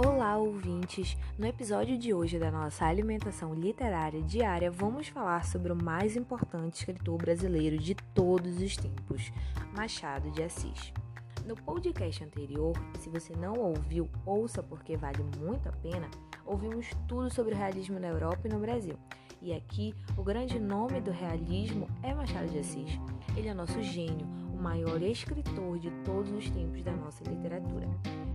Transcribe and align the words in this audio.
Olá, 0.00 0.36
ouvintes! 0.36 1.16
No 1.36 1.44
episódio 1.44 1.98
de 1.98 2.14
hoje 2.14 2.38
da 2.38 2.52
nossa 2.52 2.84
alimentação 2.84 3.52
literária 3.52 4.22
diária, 4.22 4.70
vamos 4.70 5.08
falar 5.08 5.44
sobre 5.44 5.72
o 5.72 5.82
mais 5.84 6.14
importante 6.14 6.76
escritor 6.76 7.18
brasileiro 7.18 7.76
de 7.76 7.96
todos 8.14 8.62
os 8.62 8.76
tempos, 8.76 9.32
Machado 9.76 10.30
de 10.30 10.40
Assis. 10.40 10.92
No 11.44 11.56
podcast 11.56 12.22
anterior, 12.22 12.74
se 13.00 13.10
você 13.10 13.34
não 13.34 13.54
ouviu, 13.54 14.08
ouça 14.24 14.62
porque 14.62 14.96
vale 14.96 15.24
muito 15.36 15.68
a 15.68 15.72
pena, 15.72 16.08
ouvimos 16.46 16.86
tudo 17.08 17.28
sobre 17.28 17.52
o 17.52 17.58
realismo 17.58 17.98
na 17.98 18.06
Europa 18.06 18.42
e 18.46 18.52
no 18.52 18.60
Brasil. 18.60 18.96
E 19.42 19.52
aqui, 19.52 19.96
o 20.16 20.22
grande 20.22 20.60
nome 20.60 21.00
do 21.00 21.10
realismo 21.10 21.88
é 22.04 22.14
Machado 22.14 22.46
de 22.46 22.60
Assis. 22.60 23.00
Ele 23.36 23.48
é 23.48 23.54
nosso 23.54 23.82
gênio, 23.82 24.28
o 24.58 24.62
maior 24.62 25.00
escritor 25.02 25.78
de 25.78 25.90
todos 26.04 26.30
os 26.32 26.50
tempos 26.50 26.82
da 26.82 26.92
nossa 26.92 27.22
literatura. 27.24 27.88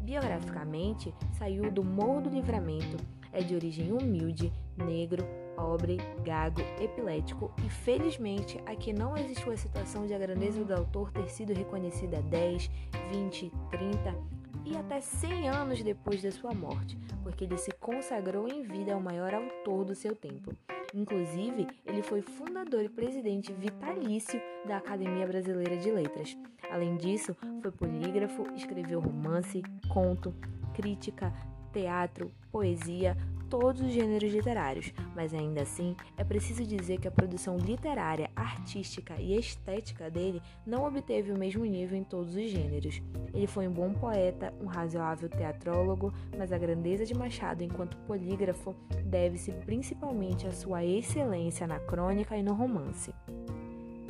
Biograficamente, 0.00 1.12
saiu 1.38 1.70
do 1.70 1.84
Morro 1.84 2.22
do 2.22 2.30
Livramento, 2.30 2.96
é 3.32 3.42
de 3.42 3.54
origem 3.54 3.92
humilde, 3.92 4.52
negro, 4.76 5.24
pobre, 5.54 5.98
gago, 6.24 6.60
epilético 6.80 7.52
e 7.64 7.68
felizmente 7.68 8.58
aqui 8.66 8.92
não 8.92 9.16
existiu 9.16 9.52
a 9.52 9.56
situação 9.56 10.06
de 10.06 10.14
a 10.14 10.18
grandeza 10.18 10.64
do 10.64 10.74
autor 10.74 11.10
ter 11.10 11.28
sido 11.28 11.52
reconhecida 11.52 12.22
10, 12.22 12.70
20, 13.10 13.52
30 13.70 14.36
e 14.64 14.76
até 14.76 15.00
100 15.00 15.48
anos 15.48 15.82
depois 15.82 16.22
da 16.22 16.32
sua 16.32 16.52
morte, 16.52 16.98
porque 17.22 17.44
ele 17.44 17.56
se 17.56 17.70
consagrou 17.72 18.48
em 18.48 18.62
vida 18.62 18.94
ao 18.94 19.00
maior 19.00 19.32
autor 19.34 19.84
do 19.84 19.94
seu 19.94 20.14
tempo. 20.14 20.52
Inclusive, 20.96 21.66
ele 21.84 22.00
foi 22.00 22.22
fundador 22.22 22.82
e 22.82 22.88
presidente 22.88 23.52
vitalício 23.52 24.40
da 24.66 24.78
Academia 24.78 25.26
Brasileira 25.26 25.76
de 25.76 25.90
Letras. 25.90 26.34
Além 26.70 26.96
disso, 26.96 27.36
foi 27.60 27.70
polígrafo, 27.70 28.46
escreveu 28.54 28.98
romance, 28.98 29.62
conto, 29.92 30.34
crítica, 30.72 31.30
teatro, 31.70 32.32
poesia, 32.50 33.14
todos 33.48 33.80
os 33.80 33.92
gêneros 33.92 34.32
literários, 34.32 34.92
mas 35.14 35.32
ainda 35.32 35.62
assim 35.62 35.96
é 36.16 36.24
preciso 36.24 36.64
dizer 36.64 36.98
que 36.98 37.08
a 37.08 37.10
produção 37.10 37.56
literária, 37.56 38.30
artística 38.34 39.14
e 39.20 39.36
estética 39.36 40.10
dele 40.10 40.42
não 40.66 40.84
obteve 40.84 41.32
o 41.32 41.38
mesmo 41.38 41.64
nível 41.64 41.96
em 41.96 42.04
todos 42.04 42.34
os 42.34 42.50
gêneros. 42.50 43.02
Ele 43.32 43.46
foi 43.46 43.66
um 43.68 43.72
bom 43.72 43.92
poeta, 43.92 44.52
um 44.60 44.66
razoável 44.66 45.28
teatrólogo, 45.28 46.12
mas 46.36 46.52
a 46.52 46.58
grandeza 46.58 47.04
de 47.04 47.14
Machado 47.14 47.62
enquanto 47.62 47.96
polígrafo 47.98 48.74
deve-se 49.04 49.52
principalmente 49.52 50.46
à 50.46 50.52
sua 50.52 50.84
excelência 50.84 51.66
na 51.66 51.78
crônica 51.78 52.36
e 52.36 52.42
no 52.42 52.54
romance. 52.54 53.12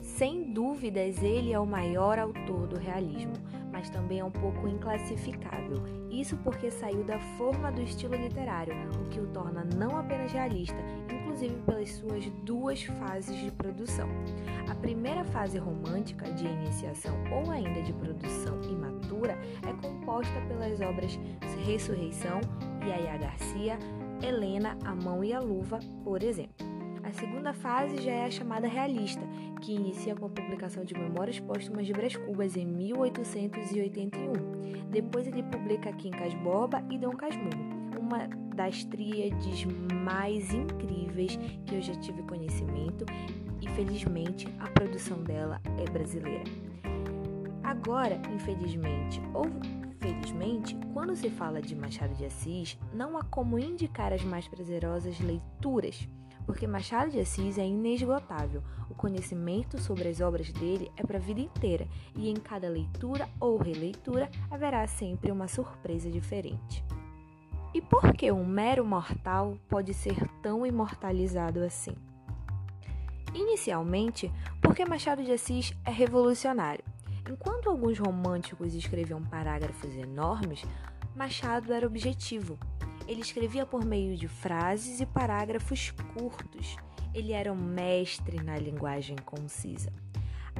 Sem 0.00 0.52
dúvidas, 0.52 1.22
ele 1.22 1.52
é 1.52 1.58
o 1.58 1.66
maior 1.66 2.18
autor 2.18 2.68
do 2.68 2.78
realismo, 2.78 3.32
mas 3.76 3.90
também 3.90 4.20
é 4.20 4.24
um 4.24 4.30
pouco 4.30 4.66
inclassificável. 4.66 5.82
Isso 6.10 6.34
porque 6.38 6.70
saiu 6.70 7.04
da 7.04 7.18
forma 7.36 7.70
do 7.70 7.82
estilo 7.82 8.14
literário, 8.14 8.72
o 8.98 9.04
que 9.10 9.20
o 9.20 9.26
torna 9.26 9.66
não 9.76 9.98
apenas 9.98 10.32
realista, 10.32 10.78
inclusive 11.12 11.54
pelas 11.66 11.90
suas 11.90 12.24
duas 12.42 12.82
fases 12.84 13.36
de 13.36 13.50
produção. 13.50 14.08
A 14.70 14.74
primeira 14.76 15.22
fase 15.24 15.58
romântica, 15.58 16.24
de 16.32 16.46
iniciação 16.46 17.14
ou 17.30 17.50
ainda 17.50 17.82
de 17.82 17.92
produção 17.92 18.58
imatura, 18.62 19.38
é 19.68 19.86
composta 19.86 20.40
pelas 20.48 20.80
obras 20.80 21.18
Ressurreição, 21.66 22.40
Yaya 22.82 23.18
Garcia, 23.18 23.78
Helena, 24.22 24.78
A 24.84 24.94
Mão 24.94 25.22
e 25.22 25.34
a 25.34 25.40
Luva, 25.40 25.80
por 26.02 26.22
exemplo. 26.22 26.75
A 27.06 27.12
segunda 27.12 27.54
fase 27.54 28.02
já 28.02 28.10
é 28.10 28.24
a 28.24 28.30
chamada 28.32 28.66
realista, 28.66 29.22
que 29.62 29.72
inicia 29.72 30.16
com 30.16 30.26
a 30.26 30.28
publicação 30.28 30.84
de 30.84 30.92
Memórias 30.92 31.38
Póstumas 31.38 31.86
de 31.86 31.92
Brás 31.92 32.16
Cubas 32.16 32.56
em 32.56 32.66
1881. 32.66 34.32
Depois 34.90 35.28
ele 35.28 35.44
publica 35.44 35.92
Quincas 35.92 36.34
Borba 36.34 36.82
e 36.90 36.98
Dom 36.98 37.12
Casmurro, 37.12 37.64
uma 37.96 38.26
das 38.56 38.84
tríades 38.86 39.64
mais 40.04 40.52
incríveis 40.52 41.38
que 41.64 41.76
eu 41.76 41.80
já 41.80 41.94
tive 41.94 42.24
conhecimento 42.24 43.06
e 43.62 43.68
felizmente 43.68 44.48
a 44.58 44.68
produção 44.68 45.22
dela 45.22 45.60
é 45.78 45.88
brasileira. 45.88 46.42
Agora, 47.62 48.20
infelizmente 48.34 49.22
ou 49.32 49.44
felizmente, 50.00 50.76
quando 50.92 51.14
se 51.14 51.30
fala 51.30 51.62
de 51.62 51.76
Machado 51.76 52.14
de 52.14 52.24
Assis, 52.24 52.76
não 52.92 53.16
há 53.16 53.22
como 53.22 53.60
indicar 53.60 54.12
as 54.12 54.24
mais 54.24 54.48
prazerosas 54.48 55.20
leituras 55.20 56.08
porque 56.46 56.66
Machado 56.66 57.10
de 57.10 57.18
Assis 57.18 57.58
é 57.58 57.66
inesgotável. 57.66 58.62
O 58.88 58.94
conhecimento 58.94 59.78
sobre 59.78 60.08
as 60.08 60.20
obras 60.20 60.50
dele 60.52 60.90
é 60.96 61.02
para 61.02 61.18
a 61.18 61.20
vida 61.20 61.40
inteira, 61.40 61.86
e 62.14 62.30
em 62.30 62.36
cada 62.36 62.68
leitura 62.68 63.28
ou 63.40 63.58
releitura 63.58 64.30
haverá 64.48 64.86
sempre 64.86 65.32
uma 65.32 65.48
surpresa 65.48 66.08
diferente. 66.08 66.84
E 67.74 67.82
por 67.82 68.14
que 68.14 68.30
um 68.30 68.46
mero 68.46 68.84
mortal 68.86 69.58
pode 69.68 69.92
ser 69.92 70.16
tão 70.40 70.64
imortalizado 70.64 71.62
assim? 71.62 71.94
Inicialmente, 73.34 74.32
porque 74.62 74.84
Machado 74.86 75.22
de 75.22 75.32
Assis 75.32 75.74
é 75.84 75.90
revolucionário. 75.90 76.84
Enquanto 77.28 77.68
alguns 77.68 77.98
românticos 77.98 78.72
escreviam 78.72 79.20
parágrafos 79.20 79.94
enormes, 79.96 80.62
Machado 81.14 81.72
era 81.72 81.86
objetivo 81.86 82.56
ele 83.06 83.20
escrevia 83.20 83.64
por 83.64 83.84
meio 83.84 84.16
de 84.16 84.28
frases 84.28 85.00
e 85.00 85.06
parágrafos 85.06 85.92
curtos. 86.14 86.76
Ele 87.14 87.32
era 87.32 87.52
um 87.52 87.56
mestre 87.56 88.42
na 88.42 88.58
linguagem 88.58 89.16
concisa. 89.24 89.92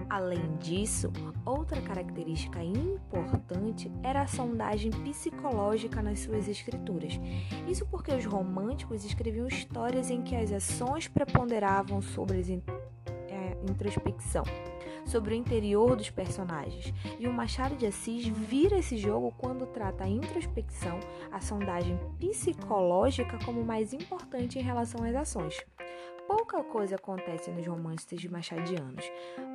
Além 0.09 0.57
disso, 0.59 1.11
outra 1.45 1.81
característica 1.81 2.63
importante 2.63 3.91
era 4.03 4.23
a 4.23 4.27
sondagem 4.27 4.91
psicológica 4.91 6.03
nas 6.03 6.21
suas 6.21 6.49
escrituras. 6.49 7.19
Isso 7.67 7.87
porque 7.87 8.13
os 8.13 8.25
românticos 8.25 9.05
escreviam 9.05 9.49
histórias 9.49 10.11
em 10.11 10.23
que 10.23 10.37
as 10.37 10.53
ações 10.53 11.09
preponderavam 11.09 12.01
sobre 12.03 12.39
a 12.39 13.33
é, 13.33 13.59
introspecção 13.69 14.45
sobre 15.07 15.35
o 15.35 15.37
interior 15.37 15.97
dos 15.97 16.11
personagens. 16.11 16.93
E 17.19 17.27
o 17.27 17.33
Machado 17.33 17.77
de 17.77 17.87
Assis 17.87 18.27
vira 18.27 18.79
esse 18.79 18.97
jogo 18.99 19.33
quando 19.39 19.67
trata 19.67 20.05
a 20.05 20.09
introspecção, 20.09 21.01
a 21.33 21.41
sondagem 21.41 21.99
psicológica 22.19 23.39
como 23.45 23.65
mais 23.65 23.93
importante 23.93 24.59
em 24.59 24.63
relação 24.63 25.05
às 25.05 25.15
ações. 25.15 25.65
Pouca 26.27 26.63
coisa 26.65 26.97
acontece 26.97 27.53
nos 27.53 27.67
romances 27.67 28.21
de 28.21 28.29
machadianos, 28.29 29.05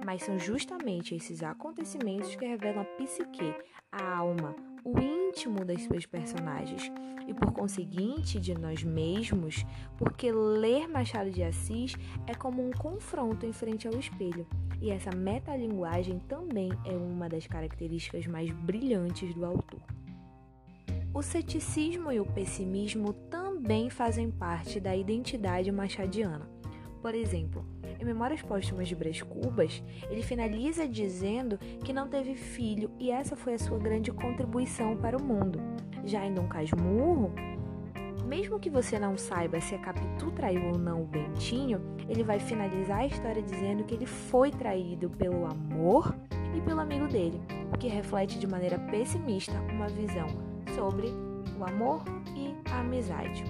mas 0.06 0.24
são 0.24 0.40
justamente 0.40 1.14
esses 1.14 1.44
acontecimentos 1.44 2.34
que 2.34 2.46
revelam 2.46 2.82
a 2.82 2.86
psique, 2.86 3.54
a 3.92 4.16
alma, 4.16 4.56
o 4.84 4.98
íntimo 4.98 5.66
das 5.66 5.82
suas 5.84 6.06
personagens 6.06 6.90
e, 7.28 7.34
por 7.34 7.52
conseguinte, 7.52 8.40
de 8.40 8.54
nós 8.54 8.84
mesmos, 8.84 9.66
porque 9.98 10.32
ler 10.32 10.88
Machado 10.88 11.30
de 11.30 11.44
Assis 11.44 11.96
é 12.26 12.34
como 12.34 12.66
um 12.66 12.72
confronto 12.72 13.46
em 13.46 13.52
frente 13.52 13.88
ao 13.88 13.94
espelho. 13.94 14.48
E 14.82 14.90
essa 14.90 15.16
metalinguagem 15.16 16.20
também 16.28 16.72
é 16.86 16.94
uma 16.94 17.30
das 17.30 17.46
características 17.46 18.26
mais 18.26 18.50
brilhantes 18.50 19.34
do 19.36 19.46
autor. 19.46 19.82
O 21.14 21.22
ceticismo 21.22 22.12
e 22.12 22.20
o 22.20 22.26
pessimismo 22.26 23.14
também 23.30 23.90
fazem 23.90 24.32
parte 24.32 24.80
da 24.80 24.96
identidade 24.96 25.72
machadiana. 25.72 26.50
Por 27.02 27.14
exemplo, 27.14 27.66
em 28.00 28.06
Memórias 28.06 28.42
Póstumas 28.42 28.88
de 28.88 28.96
Brás 28.96 29.22
Cubas, 29.22 29.84
ele 30.10 30.24
finaliza 30.24 30.88
dizendo 30.88 31.60
que 31.84 31.94
não 31.94 32.08
teve 32.08 32.34
filho 32.34 32.90
e 33.00 33.12
essa 33.12 33.36
foi 33.36 33.56
a 33.56 33.60
sua 33.60 33.78
grande 33.78 34.12
contribuição 34.12 34.98
para 34.98 35.18
o 35.18 35.24
mundo. 35.24 35.60
Já 36.06 36.26
em 36.26 36.34
Dom 36.34 36.48
Casmurro, 36.48 37.34
mesmo 38.32 38.62
que 38.62 38.70
você 38.70 38.98
não 38.98 39.18
saiba 39.18 39.60
se 39.60 39.76
a 39.76 39.78
Capitu 39.78 40.32
traiu 40.32 40.68
ou 40.68 40.78
não 40.78 41.02
o 41.02 41.06
Bentinho, 41.06 41.82
ele 42.08 42.24
vai 42.24 42.40
finalizar 42.40 43.00
a 43.00 43.06
história 43.06 43.42
dizendo 43.42 43.84
que 43.84 43.94
ele 43.94 44.06
foi 44.06 44.50
traído 44.52 45.10
pelo 45.10 45.46
amor 45.46 46.16
e 46.56 46.62
pelo 46.62 46.80
amigo 46.80 47.10
dele, 47.10 47.42
o 47.74 47.78
que 47.78 47.90
reflete 47.90 48.40
de 48.40 48.48
maneira 48.48 48.80
pessimista 48.90 49.52
uma 49.74 49.90
visão 49.90 50.28
sobre 50.74 51.08
o 51.60 51.66
amor 51.66 52.06
e 52.34 52.56
a 52.72 52.80
amizade. 52.80 53.44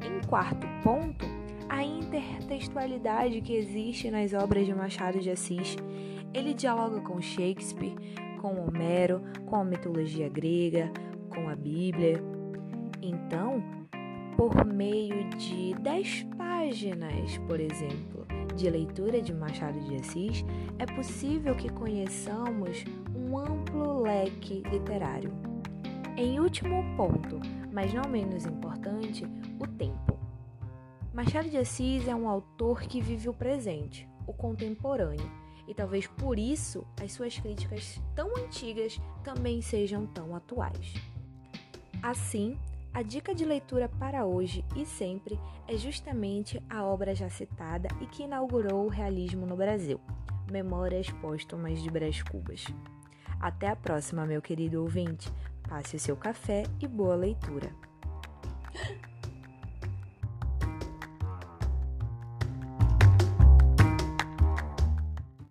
Em 0.00 0.26
quarto 0.26 0.66
ponto, 0.82 1.26
a 1.68 1.84
intertextualidade 1.84 3.42
que 3.42 3.54
existe 3.54 4.10
nas 4.10 4.32
obras 4.32 4.64
de 4.64 4.74
Machado 4.74 5.20
de 5.20 5.28
Assis. 5.28 5.76
Ele 6.32 6.54
dialoga 6.54 7.02
com 7.02 7.20
Shakespeare, 7.20 7.94
com 8.40 8.66
Homero, 8.66 9.20
com 9.44 9.56
a 9.56 9.64
mitologia 9.64 10.30
grega, 10.30 10.90
com 11.28 11.50
a 11.50 11.54
Bíblia, 11.54 12.22
então, 13.02 13.62
por 14.36 14.64
meio 14.64 15.28
de 15.30 15.74
10 15.74 16.24
páginas, 16.36 17.38
por 17.46 17.58
exemplo, 17.60 18.26
de 18.54 18.68
leitura 18.68 19.22
de 19.22 19.32
Machado 19.32 19.78
de 19.80 19.96
Assis, 19.96 20.44
é 20.78 20.86
possível 20.86 21.54
que 21.54 21.68
conheçamos 21.68 22.84
um 23.14 23.38
amplo 23.38 24.02
leque 24.02 24.62
literário. 24.70 25.32
Em 26.16 26.40
último 26.40 26.84
ponto, 26.96 27.40
mas 27.72 27.94
não 27.94 28.08
menos 28.10 28.44
importante, 28.44 29.24
o 29.60 29.66
tempo. 29.66 30.18
Machado 31.14 31.48
de 31.48 31.56
Assis 31.56 32.06
é 32.08 32.14
um 32.14 32.28
autor 32.28 32.82
que 32.82 33.00
vive 33.00 33.28
o 33.28 33.34
presente, 33.34 34.08
o 34.26 34.32
contemporâneo, 34.32 35.30
e 35.66 35.74
talvez 35.74 36.06
por 36.06 36.38
isso 36.38 36.86
as 37.02 37.12
suas 37.12 37.38
críticas 37.38 38.00
tão 38.14 38.36
antigas 38.36 39.00
também 39.22 39.60
sejam 39.60 40.06
tão 40.06 40.34
atuais. 40.34 40.94
Assim, 42.02 42.58
a 42.92 43.02
dica 43.02 43.34
de 43.34 43.44
leitura 43.44 43.88
para 43.88 44.24
hoje 44.24 44.64
e 44.76 44.84
sempre 44.84 45.38
é 45.66 45.76
justamente 45.76 46.62
a 46.68 46.84
obra 46.84 47.14
já 47.14 47.28
citada 47.28 47.88
e 48.00 48.06
que 48.06 48.24
inaugurou 48.24 48.86
o 48.86 48.88
realismo 48.88 49.46
no 49.46 49.56
Brasil, 49.56 50.00
Memórias 50.50 51.10
Póstumas 51.10 51.82
de 51.82 51.90
Brás 51.90 52.22
Cubas. 52.22 52.64
Até 53.40 53.68
a 53.68 53.76
próxima, 53.76 54.26
meu 54.26 54.42
querido 54.42 54.82
ouvinte. 54.82 55.32
Passe 55.68 55.96
o 55.96 56.00
seu 56.00 56.16
café 56.16 56.64
e 56.80 56.88
boa 56.88 57.14
leitura. 57.14 57.70